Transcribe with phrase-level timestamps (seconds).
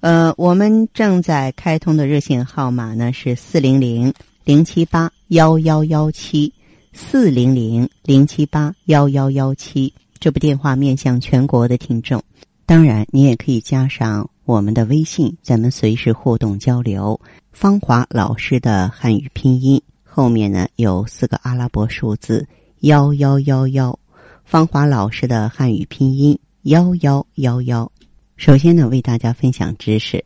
[0.00, 4.12] 呃，我们正在开通的热线号码呢是四零零
[4.44, 6.52] 零七八幺幺幺七，
[6.92, 9.92] 四零零零七八幺幺幺七。
[10.20, 12.22] 这部电话面向全国的听众，
[12.64, 17.20] 当然你也可以加上我们的微信，咱们随时互动交流。
[17.52, 22.46] 芳华老师的汉语拼音后面呢有四个阿拉伯数字
[22.80, 23.98] 幺幺幺幺，
[24.44, 27.90] 芳华老师的汉语拼音幺幺幺幺。
[28.36, 30.22] 首先呢，为大家分享知识。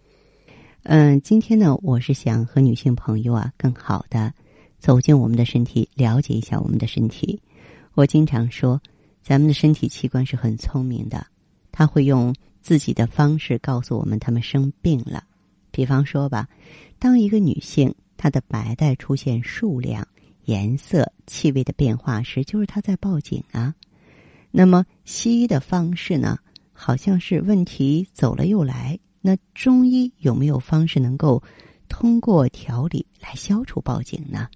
[0.83, 4.35] 嗯，今天呢，我是想和女性朋友啊，更好的
[4.81, 7.41] 走进我们的身体，了解一下我们的身体。
[7.95, 8.83] 我经常说，
[9.23, 11.25] 咱们的身体器官是很聪明的，
[11.71, 15.23] 他会用自己的方式告诉我们他们生病了。
[15.71, 16.49] 比方说吧，
[16.99, 20.07] 当一个女性她的白带出现数量、
[20.47, 23.73] 颜色、气味的变化时，就是她在报警啊。
[24.51, 26.41] 那么西医的方式呢？
[26.83, 31.43] 好像是问题走了又来，那中医有没有方式能够
[31.91, 34.49] 通过调理来消除报警呢？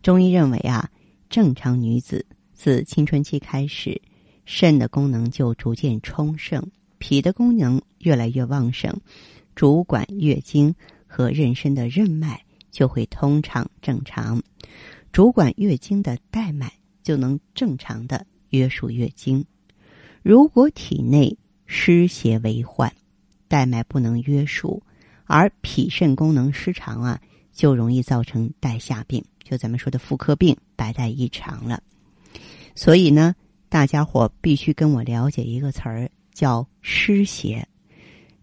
[0.00, 0.88] 中医认为啊，
[1.28, 4.00] 正常女子自青春期开始，
[4.46, 6.64] 肾的功能就逐渐充盛，
[6.98, 8.96] 脾的功能越来越旺盛，
[9.56, 10.72] 主管月经
[11.08, 14.40] 和妊娠的任脉就会通畅正常，
[15.10, 19.44] 主管月经的带脉就能正常的约束月经。
[20.22, 21.36] 如果体内
[21.70, 22.90] 湿邪为患，
[23.46, 24.82] 带脉不能约束，
[25.26, 27.20] 而脾肾功能失常啊，
[27.52, 31.82] 就容易造成带下病，就咱们说的妇科病、白带异常了。
[32.74, 33.34] 所以呢，
[33.68, 37.68] 大家伙必须跟我了解一个词儿，叫湿邪。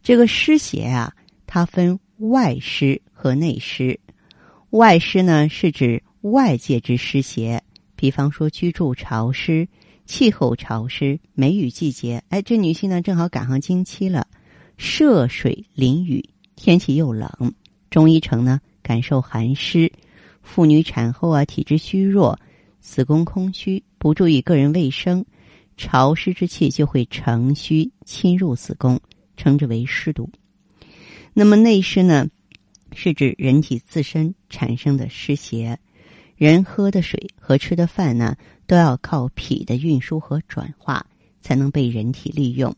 [0.03, 1.11] 这个湿邪啊，
[1.47, 3.99] 它分外湿和内湿。
[4.69, 7.63] 外湿呢，是指外界之湿邪，
[7.95, 9.67] 比方说居住潮湿。
[10.05, 14.27] 气候潮湿，梅雨季节，哎，这女性呢正好赶上经期了，
[14.77, 16.23] 涉水淋雨，
[16.55, 17.53] 天气又冷，
[17.89, 19.91] 中医称呢感受寒湿，
[20.43, 22.39] 妇女产后啊体质虚弱，
[22.79, 25.25] 子宫空虚，不注意个人卫生，
[25.75, 29.01] 潮湿之气就会乘虚侵入子宫，
[29.35, 30.29] 称之为湿毒。
[31.33, 32.27] 那么内湿呢，
[32.93, 35.79] 是指人体自身产生的湿邪。
[36.35, 38.35] 人喝的水和吃的饭呢，
[38.67, 41.05] 都要靠脾的运输和转化
[41.39, 42.75] 才能被人体利用。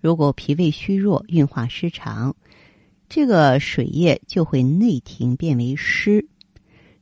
[0.00, 2.34] 如果脾胃虚弱、运化失常，
[3.08, 6.24] 这个水液就会内停变为湿。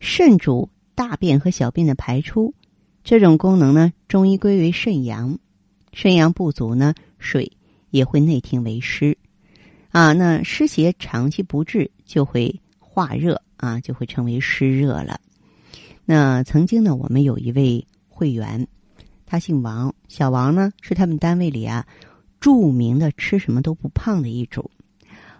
[0.00, 2.54] 肾主大便和小便的排出，
[3.04, 5.38] 这种功能呢，中医归为肾阳。
[5.92, 7.52] 肾阳不足呢，水
[7.90, 9.16] 也会内停为湿。
[9.90, 15.20] 啊，那湿邪长期不治，就会化热啊，就会成为湿热了。
[16.10, 18.66] 那曾经呢，我们有一位会员，
[19.26, 21.86] 他姓王，小王呢是他们单位里啊
[22.40, 24.70] 著名的吃什么都不胖的一主，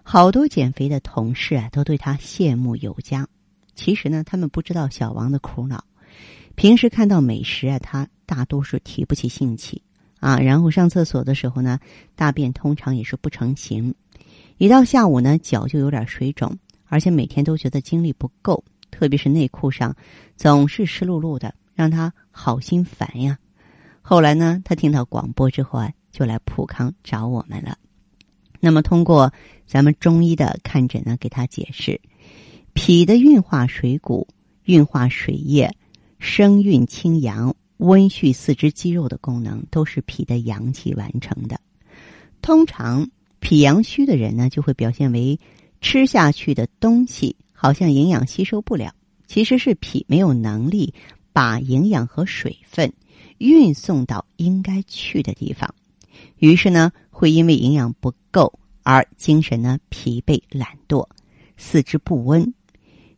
[0.03, 3.27] 好多减肥的同事啊都对他羡慕有加。
[3.73, 5.83] 其实呢，他们不知道小王的苦恼。
[6.53, 9.81] 平时看到美食啊，他大多数提不起兴趣
[10.19, 10.37] 啊。
[10.37, 11.79] 然后上厕所的时候呢，
[12.15, 13.95] 大便通常也是不成形。
[14.59, 16.55] 一到下午呢，脚就有点水肿，
[16.85, 18.63] 而且每天都觉得精力不够。
[18.99, 19.95] 特别是内裤上
[20.35, 23.39] 总是湿漉漉的，让他好心烦呀。
[24.01, 27.77] 后来呢，他听到广播之后啊，就来普康找我们了。
[28.59, 29.31] 那么通过
[29.65, 32.01] 咱们中医的看诊呢，给他解释，
[32.73, 34.27] 脾的运化水谷、
[34.65, 35.73] 运化水液、
[36.19, 41.57] 生运清阳、温煦四肢肌肉的功能，都是脾的阳气完成的。
[42.41, 45.39] 通常脾阳虚的人呢，就会表现为
[45.79, 47.37] 吃下去的东西。
[47.61, 48.93] 好像营养吸收不了，
[49.27, 50.93] 其实是脾没有能力
[51.33, 52.93] 把营养和水分
[53.37, 55.75] 运送到应该去的地方，
[56.37, 61.05] 于是呢，会因为营养不够而精神呢疲惫、懒惰，
[61.57, 62.53] 四肢不温。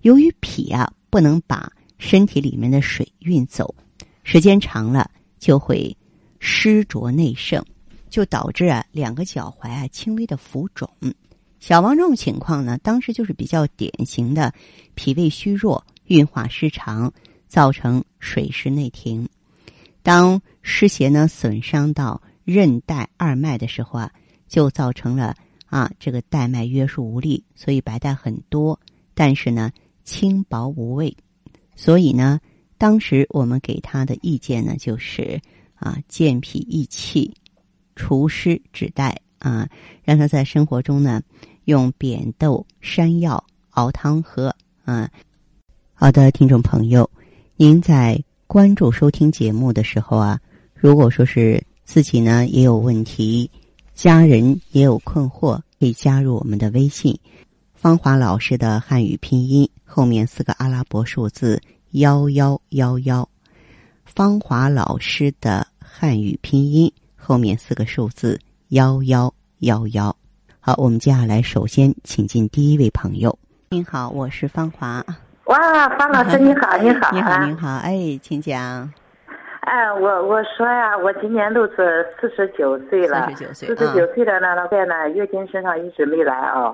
[0.02, 3.76] 由于脾啊不能把身体里面的水运走，
[4.24, 5.96] 时间长了就会
[6.40, 7.64] 湿浊内盛，
[8.10, 10.90] 就导致啊两个脚踝啊轻微的浮肿。
[11.62, 14.52] 小王这种情况呢，当时就是比较典型的
[14.96, 17.14] 脾胃虚弱、运化失常，
[17.48, 19.30] 造成水湿内停。
[20.02, 24.12] 当湿邪呢损伤到韧带二脉的时候啊，
[24.48, 25.36] 就造成了
[25.68, 28.80] 啊这个带脉约束无力，所以白带很多，
[29.14, 29.72] 但是呢
[30.04, 31.16] 轻薄无味。
[31.76, 32.40] 所以呢，
[32.80, 35.40] 当时我们给他的意见呢，就是
[35.76, 37.32] 啊，健脾益气、
[37.96, 39.70] 除湿止带啊，
[40.04, 41.22] 让他在生活中呢
[41.66, 44.56] 用扁豆、山药熬汤喝
[44.86, 45.10] 啊。
[45.94, 47.10] 好的，听众朋友，
[47.56, 50.40] 您在关注收听节目的时候啊，
[50.74, 53.50] 如果说是自己呢也有问题，
[53.94, 57.18] 家人也有困惑，可以加入我们的微信
[57.76, 61.62] “芳华老师”的汉语拼音后面四个阿拉伯数字。
[61.92, 63.28] 幺幺幺幺，
[64.06, 70.16] 芳华老师的汉语拼音后面四个数字幺幺幺幺。
[70.72, 73.38] 好，我们接下来首先请进第一位朋友。
[73.72, 75.04] 您好，我是芳华。
[75.48, 78.90] 哇，方老师你好，你好，你好，你好，哎，请讲。
[79.60, 86.74] 哎，我我说呀，我今年都是四十九岁了，四十九岁，四十九岁了呢，现在呢，月经身上一直没来啊。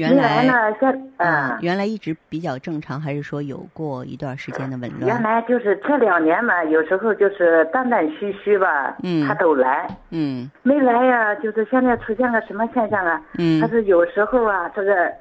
[0.00, 5.06] 原来呢，现嗯，原来一直比较正常，还是说有过一段时间的紊乱？
[5.06, 13.20] 原来就是这两年嘛，有时候就是断断续续吧，嗯，他都来，嗯，没来呀，就是现在出现个什么现象啊？
[13.38, 15.12] 嗯，他是有时候啊，这个，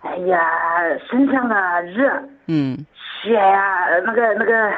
[0.00, 0.40] 哎呀，
[1.08, 2.10] 身上啊热，
[2.48, 2.76] 嗯，
[3.22, 4.72] 血呀，那个那个，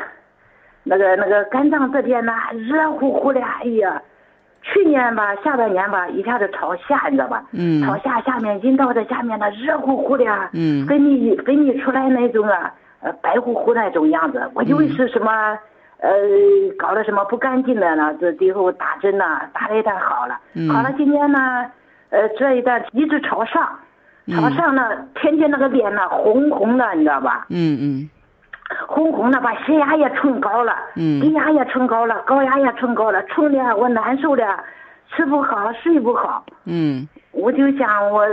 [0.83, 4.03] 那个那个肝脏这边呢热乎乎的，哎呀。
[4.71, 7.43] 去年吧，下半年吧，一下子朝下，你知道吧？
[7.53, 7.83] 嗯。
[7.83, 10.25] 朝下，下面阴道的下面呢，热乎乎的。
[10.53, 10.87] 嗯。
[10.87, 14.43] 分泌分泌出来那种啊，呃，白乎乎那种样子。
[14.55, 15.59] 我以为是什么，
[16.01, 16.11] 呃，
[16.79, 18.15] 搞的什么不干净的呢？
[18.21, 19.25] 这最后打针呢，
[19.55, 20.39] 打了一段好了。
[20.55, 20.69] 嗯。
[20.69, 21.65] 好了，今天呢，
[22.11, 23.69] 呃，这一段一直朝上，
[24.31, 24.83] 朝上呢，
[25.15, 27.47] 天天那个脸呢红红的，你知道吧？
[27.49, 28.11] 嗯嗯。
[28.87, 34.45] 红红的，把血压也冲高了，低压也冲高了，高压也冲高了，冲的我难受的，
[35.11, 36.45] 吃不好，睡不好。
[36.65, 38.27] 嗯，我就想，我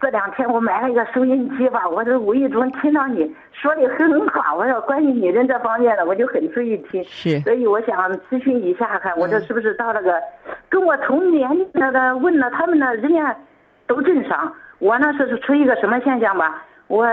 [0.00, 7.04] 这两天我买了一个收音机吧，我这无意中听到你说的很好，我要关于女人这方面的，我就很注意听。
[7.04, 7.38] 是。
[7.40, 10.14] 所以我想咨询一下，看我这是不是到那个
[10.70, 13.36] 跟我同年龄的问了他们呢，人家
[13.86, 16.64] 都正常，我呢是出一个什么现象吧？
[16.86, 17.06] 我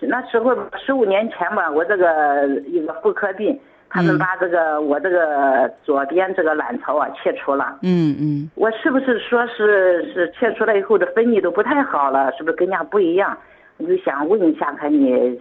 [0.00, 3.58] 那时候十五年前吧，我这个一个妇科病，
[3.88, 7.78] 他们把这个我这个左边这个卵巢啊切除了。
[7.82, 8.50] 嗯嗯。
[8.56, 12.32] 我是不是说是是切除了以后的分泌都不太好了？
[12.36, 13.36] 是不是跟人家不一样？
[13.76, 15.40] 我就想问一下，看你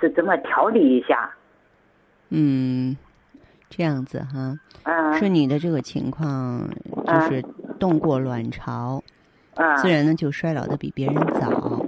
[0.00, 1.30] 是怎么调理一下？
[2.30, 2.96] 嗯，
[3.68, 4.56] 这样子哈。
[4.84, 5.12] 嗯。
[5.14, 6.66] 是你的这个情况，
[7.04, 7.42] 就是
[7.78, 9.02] 动过卵巢，
[9.76, 11.81] 自然呢就衰老的比别人早。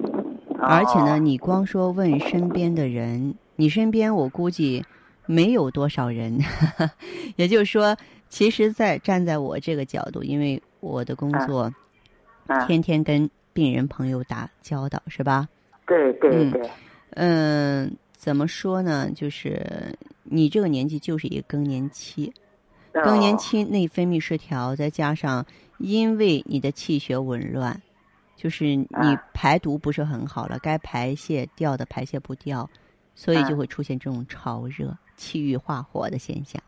[0.61, 4.85] 而且呢，你光说问身边的人，你身边我估计
[5.27, 6.39] 没有多少人。
[7.37, 7.97] 也就是说，
[8.29, 11.73] 其实，在站在我这个角度，因为我的工作
[12.67, 15.49] 天天跟病人朋友打交道，是吧？
[15.87, 16.63] 对对对。
[17.11, 19.11] 嗯，怎么说呢？
[19.15, 22.33] 就是你这个年纪就是一个更年期，
[22.93, 25.45] 更年期内分泌失调，再加上
[25.79, 27.81] 因为你的气血紊乱。
[28.37, 28.87] 就是你
[29.33, 32.69] 排毒不是很好了，该排泄掉的排泄不掉，
[33.15, 36.63] 所以就会出现这种潮热、气郁化火的现象。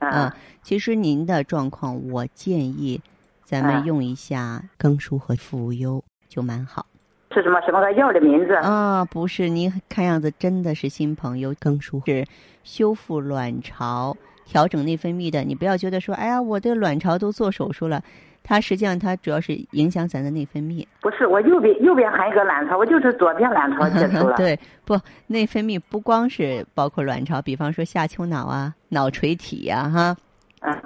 [0.00, 0.30] 嗯，
[0.62, 3.00] 其实您的状况，我建议
[3.44, 6.86] 咱们用一下更舒和妇无忧就蛮好。
[7.32, 8.54] 是什么什么个药的名字？
[8.54, 11.54] 啊，不是，您看样子真的是新朋友。
[11.58, 12.24] 更舒是
[12.64, 15.42] 修复卵巢、调整内分泌的。
[15.42, 18.02] 你不要觉得说，哎呀，我的卵巢都做手术了。
[18.42, 20.86] 它实际上，它主要是影响咱的内分泌。
[21.02, 24.36] 不是，我右边右边还有一个卵巢，我就是左边卵巢切除了。
[24.38, 30.16] 对，不，内分泌不光是包括卵巢，比方说下丘脑啊、脑垂体呀，哈，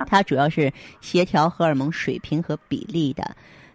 [0.06, 3.22] 它主要是协调荷尔蒙水平和比例的。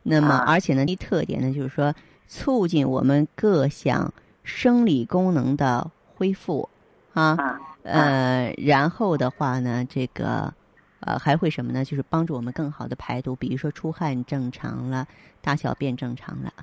[0.04, 1.94] 那么，而且呢，一特点呢，就是说
[2.28, 6.68] 促进我们各项生理功能的恢复
[7.14, 7.60] 啊。
[7.84, 10.54] 呃，然后的话呢，这个。
[11.08, 11.86] 呃，还会什么呢？
[11.86, 15.08] 就是帮助我们更好的排毒，比如说出汗正常了，
[15.42, 16.54] 大小便正常了。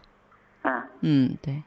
[0.62, 1.62] 啊，嗯，对。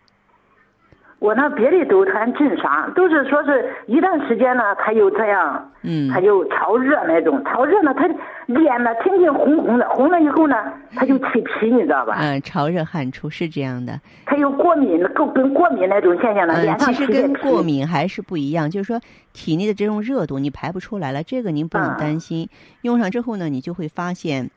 [1.19, 8.07] 我那别的都很正常，都是说是一段时间呢，他又这样，嗯，他就潮热那种，潮热呢，他
[8.45, 10.55] 脸呢天天红红的，红了以后呢，
[10.95, 12.17] 他就起皮，你知道吧？
[12.19, 13.99] 嗯，潮热汗出是这样的。
[14.25, 19.01] 他有过敏，跟跟过敏那种现象呢，脸上其实跟过敏还是不一样，就是说
[19.33, 22.47] 体内的这种热度你排不出来了，这个您不用担心。
[22.83, 24.51] 用上之后呢，你就会发现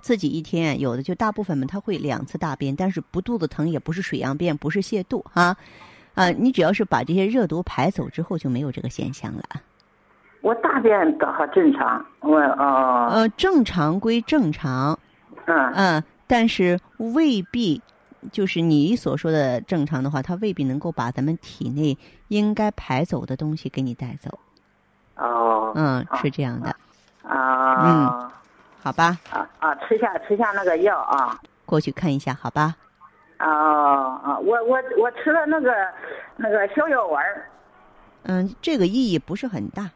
[0.00, 5.42] 自己一天有的就大部分嘛，他会两次大便，但是不肚子疼，也不是水样便，不是泻肚哈。
[5.42, 5.56] 啊，
[6.38, 9.42] 你只要是把这些热毒排走之后，就没有这个现象了。
[10.42, 13.08] 我大便倒还正常，我哦。
[13.10, 14.98] 呃，正常归正常，
[15.46, 17.80] 嗯嗯，但是未必
[18.32, 21.96] 就是你所说的正常的话，它未必能够把咱们体内
[22.28, 24.38] 应该排走的东西给你带走。
[25.16, 25.72] 哦。
[25.74, 26.74] 嗯，是这样的。
[27.22, 27.84] 啊。
[27.84, 28.30] 嗯。
[28.82, 29.18] 好吧。
[29.30, 29.74] 啊啊！
[29.86, 31.38] 吃下吃下那个药啊。
[31.66, 32.74] 过去看一下，好吧。
[33.40, 34.38] 啊啊！
[34.38, 35.72] 我我我吃了那个
[36.36, 37.46] 那个逍遥丸儿。
[38.24, 39.90] 嗯，这个意义不是很大。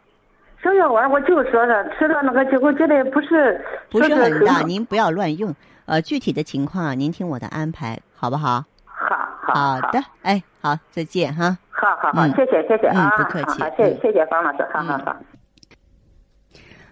[0.63, 4.63] 逍遥丸儿，我就说是吃了那个，结果觉得不是不是很大。
[4.63, 5.55] 您不要乱用。
[5.85, 8.65] 呃，具体的情况您听我的安排，好不好？
[8.87, 10.03] 好，好的。
[10.23, 11.59] 哎，好，再见哈。
[11.71, 13.59] 好好好，谢谢谢谢啊，不客气。
[13.77, 15.17] 谢谢谢方老师，好好好。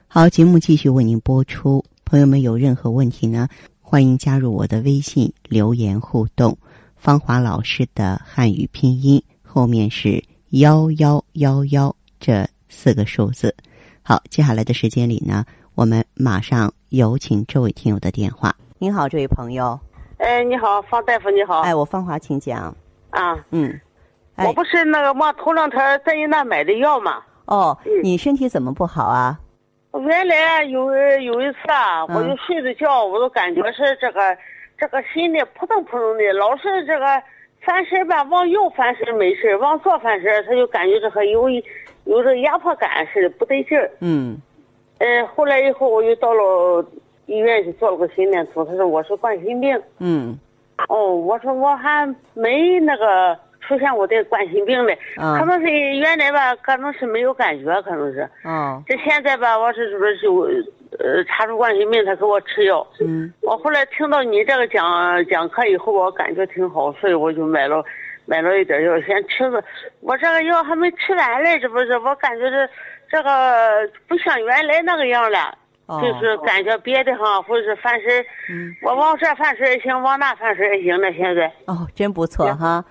[0.07, 1.83] 好，节目继续为您播出。
[2.05, 3.49] 朋友们有任何问题呢？
[3.93, 6.57] 欢迎加入我的微信留言互动，
[6.97, 13.55] 芳华老师的汉语拼音后面是幺幺幺幺这四个数字。
[14.03, 15.45] 好，接下来的时间里呢，
[15.75, 18.57] 我们马上有请这位听友的电话。
[18.79, 19.79] 您好，这位朋友。
[20.17, 21.61] 哎，你好，方大夫，你好。
[21.61, 22.75] 哎，我芳华，请讲。
[23.11, 23.79] 啊，嗯，
[24.39, 27.23] 我不是那个嘛头两天在你那买的药吗？
[27.45, 29.39] 哦，你身体怎么不好啊？
[30.01, 34.37] 原来有有一次啊，我就睡着觉，我都感觉是这个
[34.79, 37.23] 这个心里扑通扑通的，老是这个
[37.61, 41.49] 翻身吧，往右翻身没事，往左翻身，他就感觉这个有
[42.05, 43.91] 有这压迫感似的，不对劲儿。
[44.01, 44.37] 嗯。
[44.99, 46.85] 呃，后来以后我就到了
[47.27, 49.81] 医院去做了个心电图，他说我是冠心病。
[49.99, 50.39] 嗯。
[50.89, 53.39] 哦，我说我还没那个。
[53.73, 58.29] 出现我的冠心病的，可能是原来吧，可能是没有感觉，可能是。
[58.45, 58.83] 嗯。
[58.87, 60.43] 这现在吧，我是说就
[60.99, 62.87] 呃查出冠心病，他给我吃药。
[63.01, 63.33] 嗯。
[63.41, 67.83] 我后来听到你这个讲讲课以后，我感觉挺好，所以我就买了
[68.27, 69.65] 买了一点药，先吃着。
[70.01, 71.97] 我这个药还没吃完嘞，这不是？
[72.01, 72.69] 我感觉这
[73.11, 75.57] 这个不像原来那个样了，
[75.89, 78.23] 就是感觉别的哈，或者是翻身，
[78.83, 81.11] 我往这翻身也行，往那翻身也行了。
[81.15, 81.51] 现在。
[81.67, 82.85] 哦，真不错哈。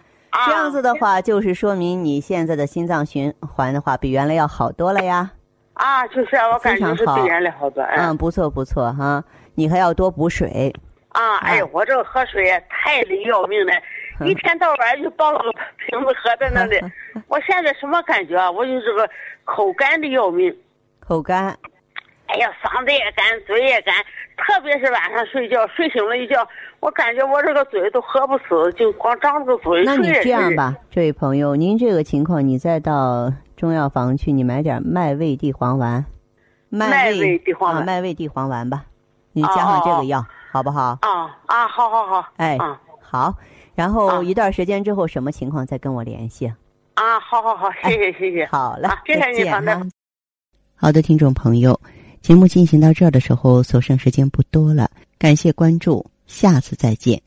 [0.46, 5.32] 这样子的话，就是说明你现在的心脏循环的话，比原来要好多了呀。
[5.74, 7.82] 啊，就是我感觉是比原来好多。
[7.84, 9.24] 嗯，不错不错哈，
[9.56, 10.74] 你还要多补水。
[11.10, 13.74] 啊，哎我这个喝水太的要命了，
[14.26, 15.40] 一天到晚就抱个
[15.78, 16.80] 瓶子喝在那里。
[17.28, 18.50] 我现在什么感觉啊？
[18.50, 19.10] 我就是个
[19.44, 20.56] 口干的要命。
[21.00, 21.58] 口干。
[22.28, 23.94] 哎呀，嗓子也干，嘴也干，
[24.38, 26.48] 特别是晚上睡觉，睡醒了一觉，
[26.82, 29.84] 我感觉我这个嘴都合不死，就光张着嘴。
[29.86, 36.04] 那你这样吧，这位朋友，您这个情况，你再到中药房去，你买点麦味地黄丸，
[36.70, 38.84] 麦味地黄丸，麦味地黄丸吧，
[39.32, 40.98] 你加上这个药，好不好？
[41.02, 42.28] 啊啊，好好好。
[42.38, 42.58] 哎，
[43.00, 43.36] 好，
[43.76, 46.48] 然后一段时间之后，什么情况再跟我联系。
[46.96, 48.48] 啊，好好好，谢谢谢谢。
[48.48, 49.64] 好嘞，谢谢你，方
[50.76, 51.80] 好的，听众朋友。
[52.22, 54.90] 节目进行到这儿的时候，所剩时间不多了。
[55.20, 57.22] 感谢关注，下次再见。